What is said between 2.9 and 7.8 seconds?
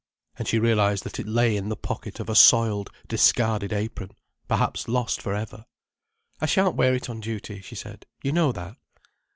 discarded apron—perhaps lost for ever. "I shan't wear it on duty," she